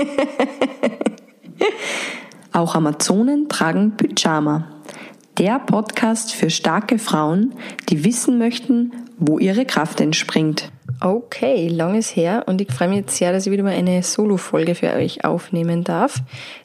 Auch 2.52 2.74
Amazonen 2.74 3.48
tragen 3.48 3.96
Pyjama. 3.96 4.66
Der 5.38 5.58
Podcast 5.58 6.34
für 6.34 6.50
starke 6.50 6.98
Frauen, 6.98 7.54
die 7.88 8.04
wissen 8.04 8.38
möchten, 8.38 8.92
wo 9.18 9.38
ihre 9.38 9.64
Kraft 9.64 10.00
entspringt. 10.00 10.70
Okay, 11.00 11.68
lang 11.68 11.94
ist 11.94 12.16
her 12.16 12.44
und 12.46 12.60
ich 12.60 12.70
freue 12.70 12.88
mich 12.88 12.98
jetzt 12.98 13.16
sehr, 13.16 13.32
dass 13.32 13.46
ich 13.46 13.52
wieder 13.52 13.62
mal 13.62 13.72
eine 13.72 14.02
Solo-Folge 14.02 14.74
für 14.74 14.92
euch 14.92 15.24
aufnehmen 15.24 15.84
darf, 15.84 16.16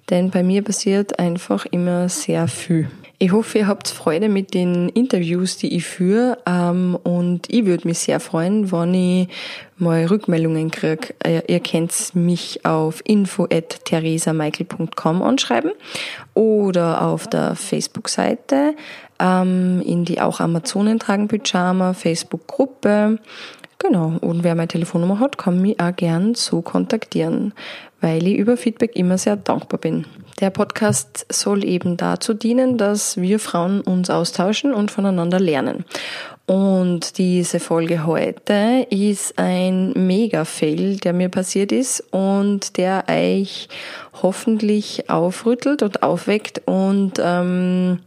denn 0.10 0.30
bei 0.30 0.44
mir 0.44 0.62
passiert 0.62 1.20
einfach 1.20 1.66
immer 1.66 2.10
sehr 2.10 2.48
viel. 2.48 2.90
Ich 3.18 3.32
hoffe, 3.32 3.60
ihr 3.60 3.68
habt 3.68 3.88
Freude 3.88 4.28
mit 4.28 4.54
den 4.54 4.90
Interviews, 4.90 5.56
die 5.56 5.74
ich 5.76 5.86
führe. 5.86 6.38
Ähm, 6.46 7.00
und 7.02 7.50
ich 7.50 7.66
würde 7.66 7.88
mich 7.88 8.00
sehr 8.00 8.20
freuen, 8.20 8.74
wenn 8.74 8.94
ich 8.94 9.30
mal 9.78 10.04
Rückmeldungen 10.06 10.70
kriege. 10.70 11.16
Ihr, 11.26 11.48
ihr 11.48 11.62
könnt 11.62 12.14
mich 12.14 12.66
auf 12.66 13.02
info.theresamichael.com 13.06 15.22
anschreiben 15.22 15.72
oder 16.34 17.04
auf 17.04 17.28
der 17.28 17.56
Facebook-Seite 17.56 18.76
ähm, 19.20 19.82
in 19.86 20.04
die 20.04 20.20
auch 20.20 20.42
Amazonen 20.42 21.00
tragen 21.00 21.30
Pyjama 21.30 21.94
Facebook-Gruppe. 21.94 23.20
Genau, 23.80 24.14
und 24.22 24.44
wer 24.44 24.56
meine 24.56 24.68
Telefonnummer 24.68 25.20
hat, 25.20 25.38
kann 25.38 25.62
mich 25.62 25.80
auch 25.80 25.96
gern 25.96 26.34
so 26.34 26.62
kontaktieren, 26.62 27.54
weil 28.02 28.26
ich 28.26 28.38
über 28.38 28.58
Feedback 28.58 28.96
immer 28.96 29.18
sehr 29.18 29.36
dankbar 29.36 29.80
bin. 29.80 30.06
Der 30.40 30.50
Podcast 30.50 31.26
soll 31.30 31.64
eben 31.64 31.98
dazu 31.98 32.34
dienen, 32.34 32.78
dass 32.78 33.18
wir 33.18 33.40
Frauen 33.40 33.82
uns 33.82 34.10
austauschen 34.10 34.74
und 34.74 34.92
voneinander 34.92 35.40
lernen. 35.40 35.86
Und 36.48 37.18
diese 37.18 37.60
Folge 37.60 38.06
heute 38.06 38.86
ist 38.92 39.40
ein 39.40 39.94
Mega-Fail, 39.94 40.98
der 40.98 41.14
mir 41.14 41.30
passiert 41.30 41.72
ist 41.72 42.02
und 42.12 42.78
der 42.78 43.06
euch 43.10 43.68
hoffentlich 44.22 45.10
aufrüttelt 45.10 45.82
und 45.82 46.04
aufweckt 46.04 46.62
und 46.66 47.14
ähm, 47.20 48.00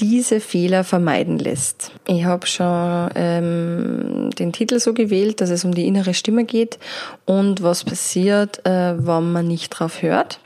diese 0.00 0.40
Fehler 0.40 0.84
vermeiden 0.84 1.38
lässt. 1.38 1.92
Ich 2.06 2.24
habe 2.24 2.46
schon 2.46 3.10
ähm, 3.14 4.30
den 4.38 4.52
Titel 4.52 4.78
so 4.78 4.94
gewählt, 4.94 5.40
dass 5.40 5.50
es 5.50 5.64
um 5.64 5.74
die 5.74 5.86
innere 5.86 6.14
Stimme 6.14 6.44
geht 6.44 6.78
und 7.24 7.62
was 7.62 7.84
passiert, 7.84 8.64
äh, 8.64 8.94
wenn 8.98 9.32
man 9.32 9.48
nicht 9.48 9.70
drauf 9.70 10.02
hört. 10.02 10.40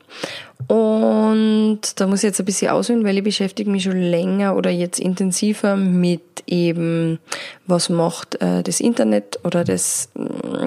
Und 0.69 1.80
da 1.97 2.06
muss 2.06 2.20
ich 2.20 2.28
jetzt 2.28 2.41
ein 2.41 2.47
bisschen 2.47 2.70
ausholen, 2.70 3.05
weil 3.05 3.19
ich 3.19 3.25
beschäftige 3.25 3.70
mich 3.70 3.83
schon 3.83 4.00
länger 4.00 4.56
oder 4.56 4.70
jetzt 4.70 5.00
intensiver 5.00 5.77
mit 5.77 6.23
eben, 6.47 7.19
was 7.67 7.89
macht 7.89 8.41
äh, 8.41 8.62
das 8.62 8.80
Internet 8.80 9.39
oder 9.45 9.64
das, 9.64 10.11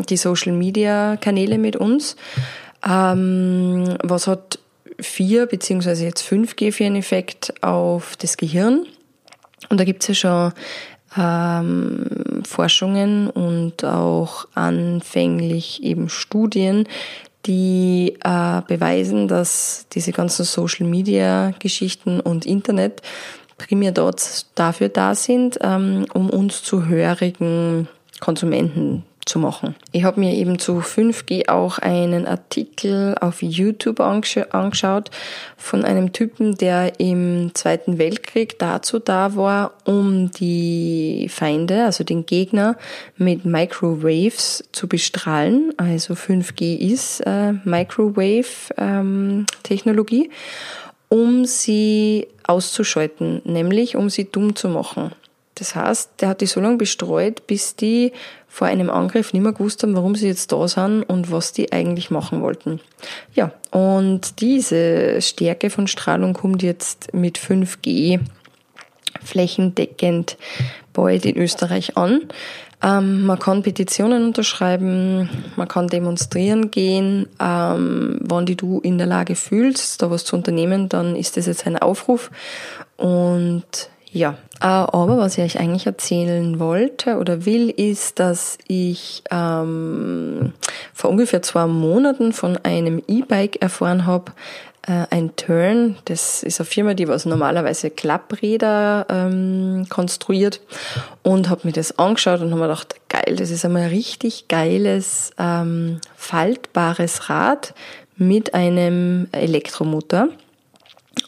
die 0.10 0.18
Social 0.18 0.54
Media 0.54 1.18
Kanäle 1.18 1.58
mit 1.58 1.76
uns. 1.76 2.16
Ähm, 2.88 3.96
was 4.04 4.28
hat 4.28 4.60
4 5.00 5.46
beziehungsweise 5.46 6.06
jetzt 6.06 6.24
5G 6.24 6.72
für 6.72 6.86
einen 6.86 6.98
Effekt 6.98 7.54
auf 7.62 8.16
das 8.18 8.38
Gehirn. 8.38 8.86
Und 9.70 9.80
da 9.80 9.84
gibt 9.84 10.04
es 10.04 10.08
ja 10.10 10.16
schon 10.16 10.54
ähm, 11.18 12.44
Forschungen 12.46 13.30
und 13.30 13.84
auch 13.84 14.48
anfänglich 14.54 15.84
eben 15.84 16.10
Studien, 16.10 16.88
die 17.46 18.18
äh, 18.24 18.62
beweisen, 18.68 19.28
dass 19.28 19.86
diese 19.94 20.12
ganzen 20.12 20.46
Social-Media-Geschichten 20.46 22.20
und 22.20 22.46
Internet 22.46 23.02
primär 23.58 23.92
dort 23.92 24.48
dafür 24.56 24.90
da 24.90 25.16
sind, 25.16 25.60
ähm, 25.62 26.06
um 26.14 26.30
uns 26.30 26.64
zu 26.64 26.88
hörigen 26.88 27.88
Konsumenten 28.20 29.04
zu 29.26 29.40
machen. 29.40 29.76
Ich 29.92 30.04
habe 30.04 30.20
mir 30.20 30.36
eben 30.36 30.60
zu 30.60 30.78
5G 30.80 31.50
auch 31.50 31.80
einen 31.80 32.28
Artikel 32.28 33.16
auf 33.20 33.42
YouTube 33.42 34.00
angeschaut 34.00 35.10
von 35.58 35.84
einem 35.84 36.14
Typen, 36.14 36.56
der 36.56 37.00
im 37.00 37.50
Zweiten 37.56 37.98
Weltkrieg 37.98 38.60
dazu 38.60 39.00
da 39.00 39.36
war, 39.36 39.72
um 39.84 40.30
die 40.30 41.26
Feinde, 41.30 41.86
also 41.86 42.04
den 42.04 42.28
Gegner, 42.28 42.78
mit 43.18 43.46
Microwaves 43.46 44.64
zu 44.72 44.88
bestrahlen. 44.88 45.74
Also 45.78 46.14
5G 46.14 46.78
ist 46.78 47.22
äh, 47.22 47.54
Microwave-Technologie, 47.64 50.26
ähm, 50.26 50.32
um 51.10 51.46
sie 51.46 52.28
auszuschalten, 52.46 53.42
nämlich 53.44 53.96
um 53.96 54.12
sie 54.12 54.32
dumm 54.32 54.56
zu 54.56 54.70
machen. 54.70 55.14
Das 55.56 55.76
heißt, 55.76 56.12
der 56.20 56.30
hat 56.30 56.42
die 56.42 56.46
so 56.46 56.60
lange 56.60 56.78
bestreut, 56.78 57.48
bis 57.48 57.76
die 57.76 58.12
vor 58.48 58.68
einem 58.68 58.90
Angriff 58.90 59.34
nicht 59.34 59.42
mehr 59.42 59.54
gewusst 59.54 59.84
haben, 59.84 59.96
warum 59.96 60.16
sie 60.16 60.28
jetzt 60.28 60.52
da 60.52 60.68
sind 60.68 61.04
und 61.04 61.32
was 61.32 61.54
die 61.54 61.72
eigentlich 61.72 62.12
machen 62.12 62.42
wollten. 62.42 62.80
Ja, 63.34 63.52
und 63.72 64.42
diese 64.42 65.22
Stärke 65.22 65.70
von 65.70 65.88
Strahlung 65.88 66.34
kommt 66.34 66.62
jetzt 66.62 67.14
mit 67.14 67.38
5G 67.38 68.20
flächendeckend 69.24 70.38
bald 70.94 71.26
in 71.26 71.38
Österreich 71.38 71.98
an. 71.98 72.22
Ähm, 72.84 73.26
man 73.26 73.40
kann 73.40 73.64
Petitionen 73.64 74.26
unterschreiben, 74.26 75.30
man 75.56 75.68
kann 75.68 75.88
demonstrieren 75.88 76.72
gehen. 76.72 77.28
Ähm, 77.40 78.20
wenn 78.22 78.46
die 78.46 78.56
du 78.56 78.80
in 78.82 78.98
der 78.98 79.08
Lage 79.08 79.36
fühlst, 79.36 80.02
da 80.02 80.12
was 80.12 80.26
zu 80.26 80.36
unternehmen, 80.36 80.90
dann 80.90 81.16
ist 81.16 81.38
das 81.38 81.46
jetzt 81.46 81.66
ein 81.66 81.78
Aufruf. 81.78 82.30
Und 82.98 83.90
ja, 84.16 84.38
äh, 84.62 84.66
aber 84.68 85.18
was 85.18 85.38
ich 85.38 85.44
euch 85.44 85.60
eigentlich 85.60 85.88
erzählen 85.88 86.58
wollte 86.58 87.18
oder 87.18 87.46
will, 87.46 87.70
ist, 87.70 88.18
dass 88.20 88.58
ich 88.66 89.24
ähm, 89.30 90.54
vor 90.94 91.10
ungefähr 91.10 91.42
zwei 91.42 91.68
Monaten 91.68 92.32
von 92.32 92.58
einem 92.64 93.04
E-Bike 93.10 93.62
erfahren 93.62 94.06
habe, 94.06 94.32
äh, 94.88 95.06
ein 95.10 95.36
Turn, 95.36 95.98
das 96.06 96.44
ist 96.44 96.62
eine 96.62 96.66
Firma, 96.66 96.94
die 96.94 97.10
was 97.10 97.26
normalerweise 97.26 97.90
Klappräder 97.90 99.06
ähm, 99.10 99.88
konstruiert. 99.90 100.62
Und 101.22 101.50
habe 101.50 101.62
mir 101.66 101.74
das 101.74 102.00
angeschaut 102.00 102.40
und 102.40 102.52
habe 102.52 102.62
mir 102.62 102.68
gedacht, 102.68 102.96
geil, 103.10 103.36
das 103.36 103.52
ist 103.52 103.66
einmal 103.66 103.82
ein 103.82 103.90
richtig 103.90 104.48
geiles 104.48 105.32
ähm, 105.38 106.00
faltbares 106.16 107.30
Rad 107.30 107.74
mit 108.16 108.54
einem 108.54 109.28
Elektromotor 109.34 110.30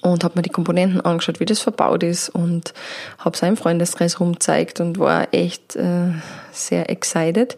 und 0.02 0.24
habe 0.24 0.36
mir 0.36 0.44
die 0.44 0.50
Komponenten 0.50 1.02
angeschaut, 1.02 1.40
wie 1.40 1.46
das 1.46 1.60
verbaut 1.60 2.04
ist 2.04 2.30
und 2.30 2.74
habe 3.18 3.36
es 3.36 3.44
einem 3.44 3.58
Freundeskreis 3.58 4.20
rumgezeigt 4.20 4.80
und 4.80 5.00
war 5.00 5.34
echt 5.34 5.76
äh, 5.76 6.12
sehr 6.52 6.90
excited 6.90 7.58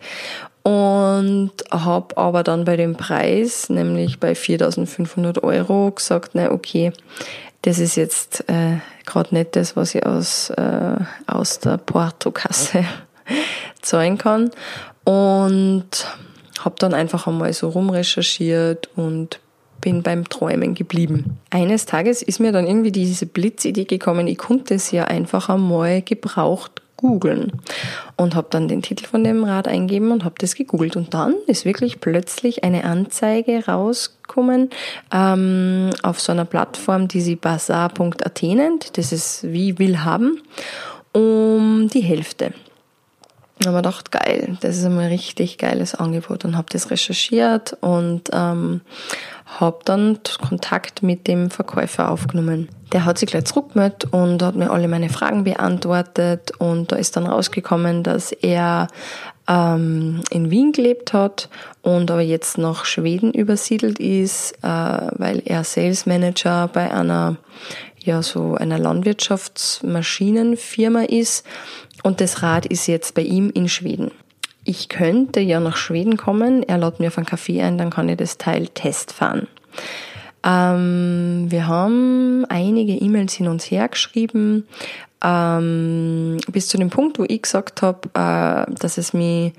und 0.64 1.52
habe 1.72 2.18
aber 2.18 2.44
dann 2.44 2.66
bei 2.66 2.76
dem 2.76 2.96
Preis, 2.96 3.70
nämlich 3.70 4.20
bei 4.20 4.34
4.500 4.34 5.44
Euro, 5.44 5.92
gesagt, 5.92 6.32
na 6.34 6.52
okay, 6.52 6.92
das 7.64 7.80
ist 7.80 7.96
jetzt 7.96 8.48
äh, 8.50 8.78
gerade 9.06 9.36
nicht 9.36 9.56
das, 9.56 9.76
was 9.76 9.96
ich 9.96 10.06
aus, 10.06 10.50
äh, 10.52 10.96
aus 11.28 11.60
der 11.60 11.78
Portokasse 11.78 12.86
zahlen 13.82 14.18
kann 14.18 14.52
und 15.04 15.90
habe 16.60 16.76
dann 16.78 16.94
einfach 16.94 17.28
einmal 17.28 17.54
so 17.54 17.70
rumrecherchiert 17.70 18.90
und 18.96 19.40
bin 19.82 20.04
beim 20.04 20.28
Träumen 20.28 20.76
geblieben. 20.76 21.38
Eines 21.50 21.86
Tages 21.86 22.22
ist 22.22 22.40
mir 22.40 22.52
dann 22.52 22.68
irgendwie 22.68 22.92
diese 22.92 23.26
Blitzidee 23.26 23.86
gekommen, 23.86 24.28
ich 24.28 24.38
konnte 24.38 24.76
es 24.76 24.92
ja 24.92 25.06
einfach 25.06 25.50
einmal 25.50 26.02
gebraucht 26.02 26.82
googeln 27.00 27.54
und 28.18 28.36
habe 28.36 28.48
dann 28.50 28.68
den 28.68 28.82
Titel 28.82 29.06
von 29.06 29.24
dem 29.24 29.46
Rad 29.46 29.70
eingeben 29.70 30.12
und 30.12 30.26
habe 30.26 30.36
das 30.38 30.56
gegoogelt 30.56 30.98
und 30.98 31.14
dann 31.14 31.36
ist 31.48 31.64
wirklich 31.64 32.02
plötzlich 32.02 32.66
eine 32.66 32.84
Anzeige 32.84 33.66
rausgekommen 33.66 34.70
ähm, 35.14 35.92
auf 36.04 36.20
so 36.20 36.34
einer 36.34 36.44
Plattform, 36.44 37.08
die 37.08 37.22
sie 37.22 37.38
bazaar.at 37.38 38.44
nennt. 38.44 38.98
Das 38.98 39.14
ist 39.14 39.44
wie 39.44 39.80
will 39.80 40.04
haben 40.04 40.42
um 41.14 41.88
die 41.88 42.02
Hälfte. 42.02 42.54
Da 43.60 43.72
habe 43.72 43.80
ich 43.80 43.84
gedacht, 43.84 44.12
geil, 44.12 44.58
das 44.62 44.78
ist 44.78 44.86
ein 44.86 44.98
richtig 44.98 45.58
geiles 45.58 45.94
Angebot 45.94 46.46
und 46.46 46.56
habe 46.56 46.68
das 46.72 46.92
recherchiert 46.92 47.76
und 47.82 48.30
ähm, 48.32 48.80
habe 49.46 49.80
dann 49.84 50.20
Kontakt 50.40 51.04
mit 51.04 51.28
dem 51.28 51.52
Verkäufer 51.52 52.10
aufgenommen. 52.10 52.70
Der 52.94 53.04
hat 53.04 53.18
sich 53.18 53.30
gleich 53.30 53.44
zurückgemeldet 53.46 54.06
und 54.12 54.42
hat 54.42 54.56
mir 54.56 54.72
alle 54.72 54.88
meine 54.88 55.10
Fragen 55.10 55.44
beantwortet 55.44 56.52
und 56.58 56.94
da 56.94 56.96
ist 56.96 57.18
dann 57.18 57.28
rausgekommen, 57.28 58.04
dass 58.04 58.32
er 58.32 58.88
ähm, 59.50 60.22
in 60.30 60.50
Wien 60.50 60.72
gelebt 60.72 61.12
hat 61.12 61.50
und 61.82 62.10
aber 62.12 62.22
jetzt 62.22 62.58
nach 62.58 62.86
Schweden 62.86 63.34
übersiedelt 63.34 64.00
ist, 64.00 64.54
äh, 64.64 64.68
weil 64.68 65.42
er 65.44 65.66
Sales 65.66 66.06
Manager 66.06 66.70
bei 66.72 66.94
einer 66.94 67.36
ja 67.98 68.24
so 68.24 68.56
einer 68.56 68.80
Landwirtschaftsmaschinenfirma 68.80 71.02
ist 71.02 71.46
und 72.04 72.22
das 72.22 72.42
Rad 72.42 72.66
ist 72.66 72.88
jetzt 72.88 73.16
bei 73.16 73.22
ihm 73.22 73.50
in 73.50 73.70
Schweden. 73.70 74.12
Ich 74.64 74.90
könnte 74.90 75.40
ja 75.40 75.60
nach 75.60 75.78
Schweden 75.78 76.18
kommen, 76.18 76.64
er 76.64 76.78
lädt 76.78 77.00
mir 77.00 77.08
auf 77.08 77.18
einen 77.18 77.26
Kaffee 77.26 77.62
ein, 77.62 77.78
dann 77.78 77.90
kann 77.90 78.10
ich 78.10 78.18
das 78.18 78.38
Teil 78.38 78.68
testfahren. 78.68 79.48
Ähm, 80.44 81.48
wir 81.50 81.68
haben 81.68 82.46
einige 82.50 82.94
E-Mails 82.94 83.34
hin 83.34 83.48
und 83.48 83.62
her 83.64 83.88
geschrieben, 83.88 84.68
ähm, 85.24 86.38
bis 86.52 86.68
zu 86.68 86.78
dem 86.78 86.90
Punkt, 86.90 87.20
wo 87.20 87.26
ich 87.28 87.42
gesagt 87.42 87.82
habe, 87.82 88.08
äh, 88.14 88.74
dass 88.74 88.98
es 88.98 89.14
mich 89.14 89.54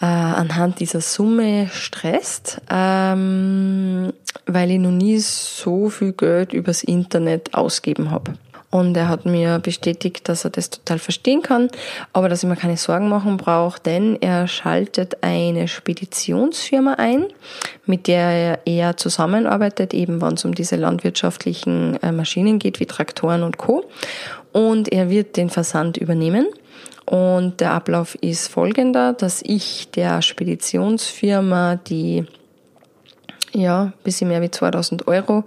äh, 0.00 0.06
anhand 0.06 0.80
dieser 0.80 1.00
Summe 1.00 1.68
stresst, 1.72 2.60
ähm, 2.70 4.12
weil 4.46 4.70
ich 4.70 4.78
noch 4.78 4.90
nie 4.90 5.18
so 5.18 5.88
viel 5.90 6.12
Geld 6.12 6.52
übers 6.52 6.82
Internet 6.82 7.54
ausgeben 7.54 8.10
habe. 8.10 8.32
Und 8.70 8.96
er 8.96 9.08
hat 9.08 9.26
mir 9.26 9.58
bestätigt, 9.58 10.28
dass 10.28 10.44
er 10.44 10.50
das 10.50 10.70
total 10.70 11.00
verstehen 11.00 11.42
kann, 11.42 11.68
aber 12.12 12.28
dass 12.28 12.44
ich 12.44 12.48
mir 12.48 12.54
keine 12.54 12.76
Sorgen 12.76 13.08
machen 13.08 13.36
brauche, 13.36 13.80
denn 13.80 14.16
er 14.20 14.46
schaltet 14.46 15.24
eine 15.24 15.66
Speditionsfirma 15.66 16.94
ein, 16.94 17.26
mit 17.86 18.06
der 18.06 18.60
er 18.64 18.96
zusammenarbeitet, 18.96 19.92
eben 19.92 20.22
wenn 20.22 20.34
es 20.34 20.44
um 20.44 20.54
diese 20.54 20.76
landwirtschaftlichen 20.76 22.00
äh, 22.00 22.12
Maschinen 22.12 22.60
geht, 22.60 22.78
wie 22.78 22.86
Traktoren 22.86 23.42
und 23.42 23.58
Co. 23.58 23.84
Und 24.52 24.92
er 24.92 25.10
wird 25.10 25.36
den 25.36 25.50
Versand 25.50 25.96
übernehmen. 25.96 26.46
Und 27.06 27.60
der 27.60 27.72
Ablauf 27.72 28.14
ist 28.20 28.46
folgender, 28.46 29.14
dass 29.14 29.42
ich 29.42 29.90
der 29.90 30.22
Speditionsfirma 30.22 31.74
die 31.74 32.24
ja, 33.52 33.92
bisschen 34.04 34.28
mehr 34.28 34.42
wie 34.42 34.50
2000 34.50 35.06
Euro 35.08 35.44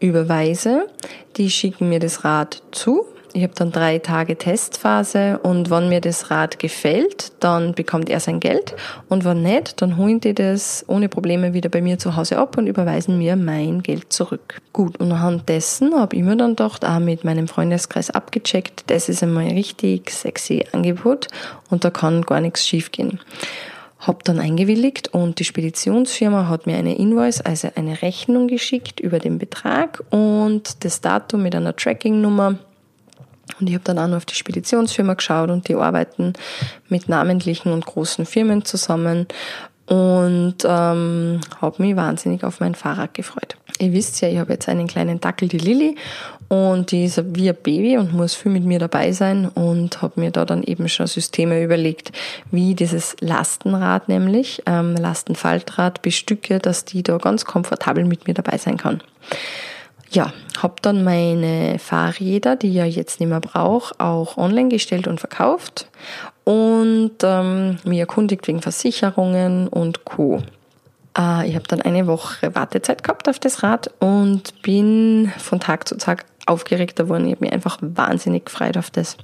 überweise. 0.00 0.86
Die 1.36 1.50
schicken 1.50 1.88
mir 1.88 2.00
das 2.00 2.24
Rad 2.24 2.62
zu. 2.72 3.06
Ich 3.34 3.42
habe 3.42 3.52
dann 3.54 3.72
drei 3.72 3.98
Tage 3.98 4.36
Testphase 4.36 5.38
und 5.42 5.70
wenn 5.70 5.88
mir 5.88 6.00
das 6.00 6.30
Rad 6.30 6.58
gefällt, 6.58 7.32
dann 7.40 7.74
bekommt 7.74 8.08
er 8.08 8.20
sein 8.20 8.40
Geld 8.40 8.74
und 9.08 9.24
wenn 9.24 9.42
nicht, 9.42 9.82
dann 9.82 9.98
holen 9.98 10.20
die 10.20 10.34
das 10.34 10.84
ohne 10.88 11.10
Probleme 11.10 11.52
wieder 11.52 11.68
bei 11.68 11.82
mir 11.82 11.98
zu 11.98 12.16
Hause 12.16 12.38
ab 12.38 12.56
und 12.56 12.66
überweisen 12.66 13.18
mir 13.18 13.36
mein 13.36 13.82
Geld 13.82 14.12
zurück. 14.12 14.60
Gut, 14.72 14.98
und 14.98 15.12
anhand 15.12 15.48
dessen 15.48 15.94
habe 15.94 16.16
ich 16.16 16.22
mir 16.22 16.36
dann 16.36 16.56
doch 16.56 16.82
auch 16.82 16.98
mit 17.00 17.22
meinem 17.24 17.48
Freundeskreis 17.48 18.10
abgecheckt, 18.10 18.84
das 18.86 19.10
ist 19.10 19.22
einmal 19.22 19.44
ein 19.44 19.52
richtig 19.54 20.10
sexy 20.10 20.64
Angebot 20.72 21.28
und 21.68 21.84
da 21.84 21.90
kann 21.90 22.22
gar 22.22 22.40
nichts 22.40 22.66
schiefgehen. 22.66 23.20
Hab 23.98 24.22
dann 24.24 24.38
eingewilligt 24.38 25.08
und 25.08 25.40
die 25.40 25.44
Speditionsfirma 25.44 26.48
hat 26.48 26.66
mir 26.66 26.76
eine 26.76 26.96
Invoice, 26.96 27.40
also 27.40 27.68
eine 27.74 28.00
Rechnung 28.00 28.46
geschickt 28.46 29.00
über 29.00 29.18
den 29.18 29.38
Betrag 29.38 30.04
und 30.10 30.84
das 30.84 31.00
Datum 31.00 31.42
mit 31.42 31.54
einer 31.54 31.74
Tracking-Nummer. 31.74 32.58
Und 33.58 33.68
ich 33.68 33.74
habe 33.74 33.84
dann 33.84 33.98
auch 33.98 34.06
noch 34.06 34.18
auf 34.18 34.26
die 34.26 34.36
Speditionsfirma 34.36 35.14
geschaut 35.14 35.50
und 35.50 35.68
die 35.68 35.74
arbeiten 35.74 36.34
mit 36.88 37.08
namentlichen 37.08 37.72
und 37.72 37.86
großen 37.86 38.24
Firmen 38.24 38.64
zusammen 38.64 39.26
und 39.86 40.56
ähm, 40.64 41.40
habe 41.60 41.82
mich 41.82 41.96
wahnsinnig 41.96 42.44
auf 42.44 42.60
mein 42.60 42.74
Fahrrad 42.74 43.14
gefreut. 43.14 43.56
Ihr 43.78 43.92
wisst 43.92 44.20
ja, 44.20 44.28
ich 44.28 44.38
habe 44.38 44.52
jetzt 44.52 44.68
einen 44.68 44.86
kleinen 44.86 45.18
Dackel, 45.20 45.48
die 45.48 45.58
Lilly, 45.58 45.96
und 46.48 46.90
die 46.92 47.04
ist 47.04 47.22
wie 47.36 47.50
ein 47.50 47.56
Baby 47.62 47.98
und 47.98 48.14
muss 48.14 48.34
viel 48.34 48.50
mit 48.50 48.64
mir 48.64 48.78
dabei 48.78 49.12
sein 49.12 49.48
und 49.48 50.00
habe 50.00 50.20
mir 50.20 50.30
da 50.30 50.46
dann 50.46 50.62
eben 50.62 50.88
schon 50.88 51.06
Systeme 51.06 51.62
überlegt, 51.62 52.12
wie 52.50 52.74
dieses 52.74 53.16
Lastenrad 53.20 54.08
nämlich, 54.08 54.62
ähm, 54.64 54.96
Lastenfaltrad 54.96 56.00
bestücke, 56.00 56.58
dass 56.58 56.86
die 56.86 57.02
da 57.02 57.18
ganz 57.18 57.44
komfortabel 57.44 58.04
mit 58.06 58.26
mir 58.26 58.34
dabei 58.34 58.56
sein 58.56 58.78
kann. 58.78 59.02
Ja, 60.10 60.32
habe 60.62 60.76
dann 60.80 61.04
meine 61.04 61.78
Fahrräder, 61.78 62.56
die 62.56 62.72
ja 62.72 62.86
jetzt 62.86 63.20
nicht 63.20 63.28
mehr 63.28 63.40
brauche, 63.40 63.94
auch 64.00 64.38
online 64.38 64.70
gestellt 64.70 65.06
und 65.06 65.20
verkauft 65.20 65.86
und 66.44 67.12
ähm, 67.22 67.76
mich 67.84 67.98
erkundigt 67.98 68.48
wegen 68.48 68.62
Versicherungen 68.62 69.68
und 69.68 70.06
Co. 70.06 70.42
Äh, 71.18 71.48
ich 71.48 71.54
habe 71.54 71.66
dann 71.68 71.82
eine 71.82 72.06
Woche 72.06 72.54
Wartezeit 72.54 73.02
gehabt 73.02 73.28
auf 73.28 73.38
das 73.38 73.62
Rad 73.62 73.90
und 73.98 74.62
bin 74.62 75.30
von 75.36 75.60
Tag 75.60 75.86
zu 75.86 75.98
Tag 75.98 76.24
aufgeregter 76.48 77.08
worden. 77.08 77.26
Ich 77.26 77.32
habe 77.32 77.44
mich 77.44 77.52
einfach 77.52 77.78
wahnsinnig 77.80 78.46
gefreut 78.46 78.76
auf 78.76 78.90
das. 78.90 79.16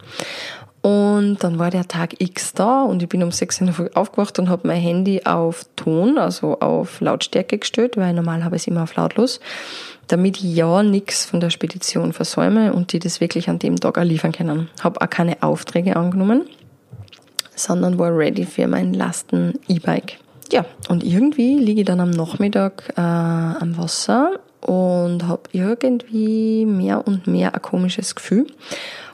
Und 0.84 1.42
dann 1.42 1.58
war 1.58 1.70
der 1.70 1.88
Tag 1.88 2.20
X 2.20 2.52
da 2.52 2.82
und 2.82 3.02
ich 3.02 3.08
bin 3.08 3.22
um 3.22 3.32
6 3.32 3.62
Uhr 3.62 3.90
aufgewacht 3.94 4.38
und 4.38 4.50
habe 4.50 4.68
mein 4.68 4.82
Handy 4.82 5.22
auf 5.24 5.64
Ton, 5.76 6.18
also 6.18 6.60
auf 6.60 7.00
Lautstärke 7.00 7.56
gestellt, 7.56 7.96
weil 7.96 8.12
normal 8.12 8.44
habe 8.44 8.56
ich 8.56 8.62
es 8.62 8.66
immer 8.68 8.82
auf 8.82 8.94
lautlos, 8.94 9.40
damit 10.08 10.36
ich 10.36 10.54
ja 10.54 10.82
nichts 10.82 11.24
von 11.24 11.40
der 11.40 11.48
Spedition 11.48 12.12
versäume 12.12 12.74
und 12.74 12.92
die 12.92 12.98
das 12.98 13.22
wirklich 13.22 13.48
an 13.48 13.58
dem 13.58 13.76
Tag 13.80 13.96
auch 13.96 14.02
liefern 14.02 14.32
können. 14.32 14.68
Habe 14.82 15.00
auch 15.00 15.08
keine 15.08 15.42
Aufträge 15.42 15.96
angenommen, 15.96 16.42
sondern 17.56 17.98
war 17.98 18.14
ready 18.14 18.44
für 18.44 18.66
mein 18.66 18.92
Lasten-E-Bike. 18.92 20.18
Ja, 20.52 20.66
und 20.90 21.02
irgendwie 21.02 21.58
liege 21.58 21.80
ich 21.80 21.86
dann 21.86 22.00
am 22.00 22.10
Nachmittag 22.10 22.92
äh, 22.98 23.00
am 23.00 23.78
Wasser 23.78 24.38
und 24.64 25.28
habe 25.28 25.42
irgendwie 25.52 26.64
mehr 26.64 27.06
und 27.06 27.26
mehr 27.26 27.54
ein 27.54 27.62
komisches 27.62 28.14
Gefühl. 28.14 28.46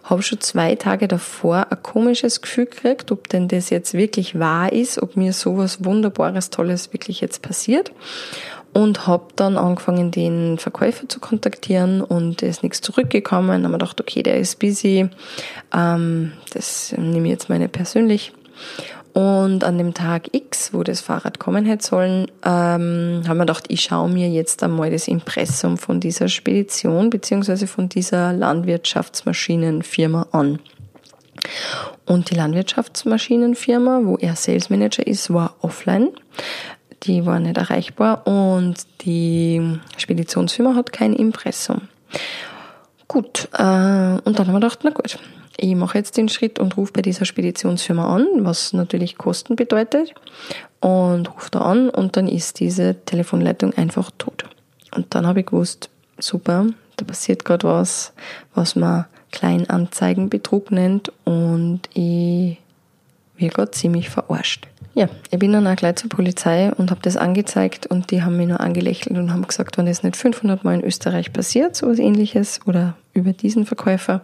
Habe 0.04 0.22
schon 0.22 0.40
zwei 0.40 0.76
Tage 0.76 1.08
davor 1.08 1.66
ein 1.70 1.82
komisches 1.82 2.40
Gefühl 2.40 2.66
gekriegt, 2.66 3.10
ob 3.10 3.28
denn 3.28 3.48
das 3.48 3.70
jetzt 3.70 3.94
wirklich 3.94 4.38
wahr 4.38 4.72
ist, 4.72 5.02
ob 5.02 5.16
mir 5.16 5.32
sowas 5.32 5.84
Wunderbares, 5.84 6.50
Tolles 6.50 6.92
wirklich 6.92 7.20
jetzt 7.20 7.42
passiert. 7.42 7.92
Und 8.72 9.08
habe 9.08 9.24
dann 9.34 9.56
angefangen, 9.56 10.12
den 10.12 10.56
Verkäufer 10.58 11.08
zu 11.08 11.18
kontaktieren 11.18 12.02
und 12.02 12.40
es 12.44 12.58
ist 12.58 12.62
nichts 12.62 12.80
zurückgekommen. 12.80 13.48
Dann 13.48 13.64
haben 13.64 13.72
wir 13.72 13.78
gedacht, 13.78 14.00
okay, 14.00 14.22
der 14.22 14.38
ist 14.38 14.60
busy. 14.60 15.08
Ähm, 15.74 16.32
das 16.52 16.94
nehme 16.96 17.26
ich 17.26 17.32
jetzt 17.32 17.48
meine 17.48 17.68
persönlich. 17.68 18.32
Und 19.12 19.64
an 19.64 19.78
dem 19.78 19.94
Tag 19.94 20.34
X, 20.34 20.72
wo 20.72 20.82
das 20.82 21.00
Fahrrad 21.00 21.38
kommen 21.38 21.64
hätte 21.64 21.84
sollen, 21.84 22.26
ähm, 22.44 23.22
haben 23.26 23.38
wir 23.38 23.46
gedacht, 23.46 23.64
ich 23.68 23.82
schaue 23.82 24.08
mir 24.08 24.28
jetzt 24.28 24.62
einmal 24.62 24.90
das 24.90 25.08
Impressum 25.08 25.78
von 25.78 25.98
dieser 26.00 26.28
Spedition 26.28 27.10
beziehungsweise 27.10 27.66
von 27.66 27.88
dieser 27.88 28.32
Landwirtschaftsmaschinenfirma 28.32 30.28
an. 30.30 30.60
Und 32.06 32.30
die 32.30 32.34
Landwirtschaftsmaschinenfirma, 32.34 34.02
wo 34.04 34.16
er 34.16 34.36
Sales 34.36 34.70
Manager 34.70 35.06
ist, 35.06 35.32
war 35.32 35.56
offline. 35.60 36.10
Die 37.04 37.24
war 37.24 37.40
nicht 37.40 37.56
erreichbar 37.56 38.26
und 38.26 38.86
die 39.02 39.78
Speditionsfirma 39.96 40.74
hat 40.74 40.92
kein 40.92 41.14
Impressum. 41.14 41.88
Gut, 43.08 43.48
äh, 43.54 43.62
und 43.62 44.38
dann 44.38 44.46
haben 44.46 44.52
wir 44.52 44.60
gedacht, 44.60 44.80
na 44.82 44.90
gut, 44.90 45.18
ich 45.60 45.74
mache 45.74 45.98
jetzt 45.98 46.16
den 46.16 46.28
Schritt 46.28 46.58
und 46.58 46.76
rufe 46.76 46.92
bei 46.92 47.02
dieser 47.02 47.24
Speditionsfirma 47.24 48.14
an, 48.14 48.26
was 48.38 48.72
natürlich 48.72 49.18
Kosten 49.18 49.56
bedeutet, 49.56 50.14
und 50.80 51.32
rufe 51.34 51.50
da 51.50 51.60
an 51.60 51.90
und 51.90 52.16
dann 52.16 52.28
ist 52.28 52.60
diese 52.60 52.96
Telefonleitung 53.04 53.74
einfach 53.74 54.10
tot. 54.16 54.44
Und 54.94 55.14
dann 55.14 55.26
habe 55.26 55.40
ich 55.40 55.46
gewusst, 55.46 55.90
super, 56.18 56.66
da 56.96 57.04
passiert 57.04 57.44
gerade 57.44 57.68
was, 57.68 58.12
was 58.54 58.74
man 58.74 59.04
Kleinanzeigenbetrug 59.32 60.70
nennt 60.72 61.12
und 61.24 61.82
ich 61.94 62.58
werde 63.36 63.54
gerade 63.54 63.70
ziemlich 63.70 64.10
verarscht. 64.10 64.66
Ja, 64.94 65.08
ich 65.30 65.38
bin 65.38 65.52
dann 65.52 65.66
auch 65.66 65.76
gleich 65.76 65.96
zur 65.96 66.10
Polizei 66.10 66.72
und 66.72 66.90
habe 66.90 67.00
das 67.02 67.16
angezeigt 67.16 67.86
und 67.86 68.10
die 68.10 68.22
haben 68.22 68.36
mich 68.36 68.48
nur 68.48 68.60
angelächelt 68.60 69.16
und 69.16 69.32
haben 69.32 69.46
gesagt, 69.46 69.78
wenn 69.78 69.86
das 69.86 70.02
nicht 70.02 70.16
500 70.16 70.64
Mal 70.64 70.74
in 70.74 70.84
Österreich 70.84 71.32
passiert, 71.32 71.76
so 71.76 71.88
was 71.88 71.98
ähnliches 71.98 72.60
oder 72.66 72.94
über 73.14 73.32
diesen 73.32 73.66
Verkäufer, 73.66 74.22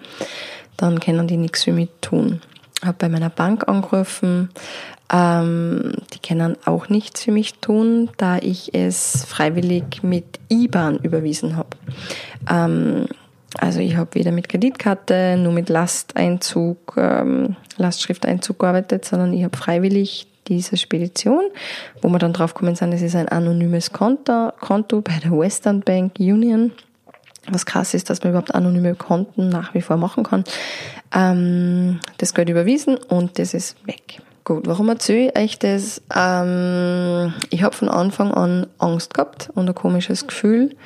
dann 0.77 1.01
können 1.01 1.27
die 1.27 1.37
nichts 1.37 1.65
für 1.65 1.73
mich 1.73 1.89
tun. 2.01 2.41
Habe 2.85 2.97
bei 2.99 3.09
meiner 3.09 3.31
Bank 3.31 3.69
angerufen, 3.69 4.51
ähm, 5.13 5.93
die 6.13 6.19
können 6.19 6.57
auch 6.65 6.89
nichts 6.89 7.23
für 7.25 7.33
mich 7.33 7.55
tun, 7.55 8.11
da 8.17 8.39
ich 8.39 8.75
es 8.75 9.25
freiwillig 9.25 10.03
mit 10.03 10.25
IBAN 10.49 10.99
überwiesen 10.99 11.57
habe. 11.57 11.71
Ähm, 12.51 13.07
also 13.59 13.81
ich 13.81 13.97
habe 13.97 14.15
weder 14.15 14.33
mit 14.33 14.49
Kreditkarte, 14.49 15.37
nur 15.39 15.53
mit 15.53 15.69
Lasteinzug, 15.69 16.95
ähm, 16.97 17.57
Lastschrifteinzug 17.77 18.59
gearbeitet, 18.59 19.05
sondern 19.05 19.33
ich 19.33 19.45
habe 19.45 19.57
freiwillig 19.57 20.27
diese 20.49 20.77
Spedition, 20.77 21.43
wo 22.03 22.09
wir 22.09 22.19
dann 22.19 22.33
drauf 22.33 22.55
kommen 22.55 22.77
sind, 22.77 22.93
es 22.93 23.03
ist 23.03 23.17
ein 23.17 23.29
anonymes 23.29 23.93
Konto, 23.93 24.53
Konto 24.61 25.01
bei 25.01 25.19
der 25.23 25.33
Western 25.33 25.81
Bank 25.81 26.15
Union 26.19 26.73
was 27.51 27.67
krass 27.67 27.95
ist, 27.95 28.11
dass 28.11 28.23
man 28.23 28.31
überhaupt 28.31 28.55
anonyme 28.55 28.95
Konten 28.95 29.49
nach 29.49 29.75
wie 29.75 29.83
vor 29.83 29.97
machen 29.97 30.25
kann. 30.25 30.45
Ähm, 31.15 32.01
das 32.19 32.35
Geld 32.35 32.49
überwiesen 32.49 32.97
und 32.97 33.39
das 33.39 33.55
ist 33.55 33.77
weg. 33.87 34.21
Gut, 34.45 34.67
warum 34.69 34.89
erzähle 34.89 35.33
ich 35.35 35.39
euch 35.39 35.59
das? 35.59 36.03
Ähm, 36.15 37.35
ich 37.51 37.65
habe 37.65 37.75
von 37.75 37.89
Anfang 37.89 38.33
an 38.33 38.69
Angst 38.79 39.15
gehabt 39.15 39.51
und 39.55 39.69
ein 39.69 39.75
komisches 39.75 40.29
Gefühl. 40.29 40.77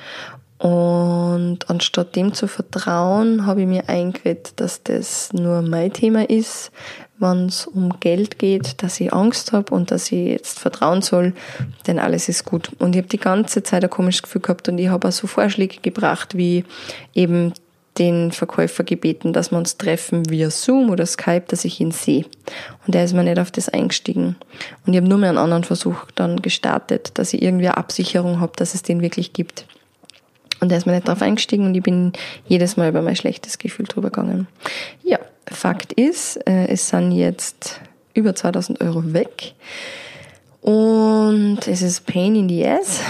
Und 0.61 1.71
anstatt 1.71 2.17
dem 2.17 2.35
zu 2.35 2.47
vertrauen, 2.47 3.47
habe 3.47 3.63
ich 3.63 3.67
mir 3.67 3.89
eingeredet, 3.89 4.53
dass 4.57 4.83
das 4.83 5.33
nur 5.33 5.63
mein 5.63 5.91
Thema 5.91 6.29
ist, 6.29 6.71
wenn 7.19 7.47
es 7.47 7.67
um 7.67 7.99
Geld 7.99 8.39
geht, 8.39 8.83
dass 8.83 9.01
ich 9.01 9.11
Angst 9.11 9.53
habe 9.53 9.75
und 9.75 9.91
dass 9.91 10.13
ich 10.13 10.29
jetzt 10.29 10.59
vertrauen 10.59 11.01
soll, 11.01 11.33
denn 11.87 11.99
alles 11.99 12.29
ist 12.29 12.45
gut. 12.45 12.73
Und 12.79 12.95
ich 12.95 12.99
habe 12.99 13.09
die 13.09 13.17
ganze 13.17 13.63
Zeit 13.63 13.85
ein 13.85 13.89
komisches 13.89 14.23
Gefühl 14.23 14.43
gehabt 14.43 14.69
und 14.69 14.77
ich 14.77 14.89
habe 14.89 15.09
auch 15.09 15.13
so 15.13 15.27
Vorschläge 15.27 15.79
gebracht, 15.81 16.37
wie 16.37 16.67
eben 17.15 17.55
den 17.97 18.31
Verkäufer 18.31 18.85
gebeten, 18.85 19.33
dass 19.33 19.51
wir 19.53 19.57
uns 19.57 19.79
treffen 19.79 20.29
via 20.29 20.51
Zoom 20.51 20.91
oder 20.91 21.07
Skype, 21.07 21.45
dass 21.49 21.65
ich 21.65 21.81
ihn 21.81 21.91
sehe. 21.91 22.27
Und 22.87 22.95
er 22.95 23.05
ist 23.05 23.15
mir 23.15 23.25
nicht 23.25 23.39
auf 23.39 23.51
das 23.51 23.71
eingestiegen. 23.71 24.37
Und 24.85 24.93
ich 24.93 24.99
habe 24.99 25.09
nur 25.09 25.19
mehr 25.19 25.31
einen 25.31 25.39
anderen 25.39 25.65
Versuch 25.65 26.05
dann 26.17 26.43
gestartet, 26.43 27.13
dass 27.15 27.33
ich 27.33 27.41
irgendwie 27.41 27.69
eine 27.69 27.79
Absicherung 27.79 28.41
habe, 28.41 28.53
dass 28.57 28.75
es 28.75 28.83
den 28.83 29.01
wirklich 29.01 29.33
gibt. 29.33 29.65
Und 30.61 30.71
er 30.71 30.79
ist 30.79 30.87
mir 30.87 30.93
nicht 30.93 31.09
darauf 31.09 31.23
eingestiegen 31.23 31.67
und 31.67 31.75
ich 31.75 31.83
bin 31.83 32.13
jedes 32.47 32.77
Mal 32.77 32.91
über 32.91 33.03
mein 33.03 33.17
schlechtes 33.17 33.59
Gefühl 33.59 33.87
drüber 33.87 34.11
gegangen. 34.11 34.47
Ja, 35.03 35.19
Fakt 35.51 35.93
ist, 35.95 36.37
äh, 36.47 36.69
es 36.69 36.89
sind 36.89 37.13
jetzt 37.13 37.81
über 38.15 38.35
2000 38.35 38.81
Euro 38.81 39.13
weg. 39.13 39.55
Und 40.61 41.59
es 41.67 41.81
ist 41.83 42.07
Pain 42.07 42.37
in 42.37 42.49
the 42.49 42.67
Ass. 42.67 43.01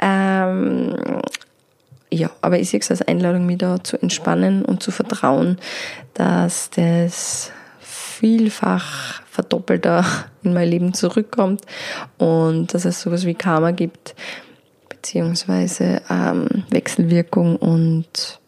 Ähm, 0.00 0.96
ja, 2.10 2.30
aber 2.40 2.58
ich 2.58 2.70
sehe 2.70 2.80
es 2.80 2.90
als 2.90 3.02
Einladung, 3.02 3.46
mich 3.46 3.58
da 3.58 3.82
zu 3.82 3.96
entspannen 4.00 4.64
und 4.64 4.82
zu 4.82 4.90
vertrauen, 4.90 5.58
dass 6.14 6.70
das 6.70 7.52
vielfach 7.80 9.22
verdoppelter 9.30 10.04
in 10.42 10.54
mein 10.54 10.68
Leben 10.68 10.94
zurückkommt 10.94 11.62
und 12.18 12.72
dass 12.72 12.84
es 12.84 13.02
sowas 13.02 13.26
wie 13.26 13.34
Karma 13.34 13.72
gibt, 13.72 14.14
beziehungsweise 15.06 16.02
ähm, 16.10 16.64
Wechselwirkung 16.70 17.54
und 17.54 18.40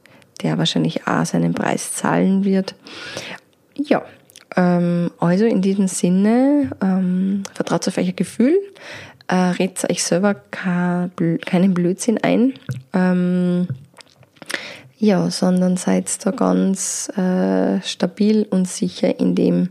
der 0.43 0.59
wahrscheinlich 0.59 1.07
auch 1.07 1.25
seinen 1.25 1.55
Preis 1.55 1.95
zahlen 1.95 2.45
wird. 2.45 2.75
Ja, 3.77 4.03
ähm, 4.57 5.13
also 5.21 5.45
in 5.45 5.63
diesem 5.63 5.87
Sinne, 5.87 6.71
ähm, 6.83 7.45
vertraut 7.55 7.87
auf 7.87 7.97
euer 7.97 8.11
Gefühl, 8.11 8.59
äh, 9.29 9.37
redet 9.37 9.89
euch 9.89 10.03
selber 10.03 10.35
keinen 10.35 11.75
Blödsinn 11.75 12.19
ein. 12.19 12.55
Ähm, 12.93 13.69
ja, 14.99 15.31
sondern 15.31 15.77
seid 15.77 16.27
da 16.27 16.33
ganz 16.33 17.09
äh, 17.17 17.81
stabil 17.83 18.49
und 18.51 18.67
sicher 18.67 19.21
in 19.21 19.37
dem, 19.37 19.69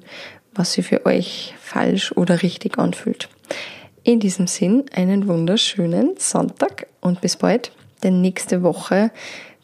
was 0.55 0.71
sich 0.71 0.87
für 0.87 1.05
euch 1.05 1.53
falsch 1.59 2.13
oder 2.13 2.43
richtig 2.43 2.77
anfühlt. 2.79 3.27
In 4.07 4.21
diesem 4.21 4.47
Sinn 4.47 4.85
einen 4.95 5.27
wunderschönen 5.27 6.15
Sonntag 6.17 6.87
und 7.01 7.19
bis 7.19 7.35
bald, 7.35 7.73
denn 8.03 8.21
nächste 8.21 8.63
Woche 8.63 9.11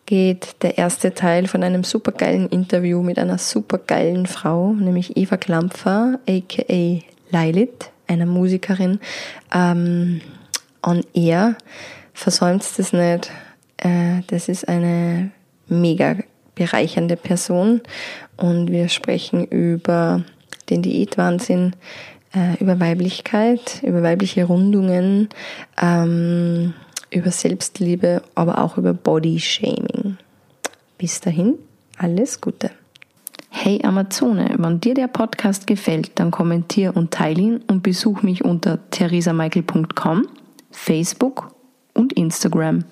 geht 0.06 0.62
der 0.64 0.78
erste 0.78 1.14
Teil 1.14 1.48
von 1.48 1.64
einem 1.64 1.86
supergeilen 1.86 2.50
Interview 2.50 3.02
mit 3.02 3.18
einer 3.20 3.38
supergeilen 3.38 4.26
Frau, 4.26 4.74
nämlich 4.74 5.16
Eva 5.16 5.38
Klampfer, 5.38 6.20
aka 6.28 7.00
Lilith, 7.32 7.90
einer 8.08 8.26
Musikerin, 8.26 9.00
ähm, 9.56 10.20
on 10.86 11.06
air. 11.14 11.56
Versäumt 12.14 12.66
das 12.78 12.92
nicht. 12.92 13.32
Äh, 13.78 14.24
das 14.28 14.50
ist 14.50 14.68
eine 14.68 15.32
mega 15.70 16.18
bereichernde 16.56 17.16
Person 17.16 17.80
und 18.36 18.70
wir 18.70 18.90
sprechen 18.90 19.46
über 19.46 20.26
den 20.70 20.82
Diätwahnsinn, 20.82 21.78
äh, 22.36 22.58
über 22.60 22.80
Weiblichkeit, 22.80 23.82
über 23.84 24.04
weibliche 24.04 24.46
Rundungen, 24.46 25.30
ähm, 25.82 26.74
über 27.12 27.32
Selbstliebe, 27.32 28.24
aber 28.36 28.60
auch 28.60 28.78
über 28.78 28.94
Body-Shaming. 28.94 30.18
Bis 30.98 31.22
dahin, 31.22 31.56
alles 31.98 32.42
Gute. 32.42 32.72
Hey 33.50 33.80
Amazone, 33.84 34.56
wenn 34.58 34.80
dir 34.80 34.96
der 34.96 35.08
Podcast 35.08 35.68
gefällt, 35.68 36.12
dann 36.16 36.32
kommentier 36.32 36.98
und 36.98 37.12
teile 37.12 37.42
ihn 37.42 37.62
und 37.68 37.84
besuch 37.84 38.24
mich 38.24 38.44
unter 38.44 38.80
theresamichael.com, 38.90 40.28
Facebook 40.72 41.54
und 41.94 42.14
Instagram. 42.14 42.84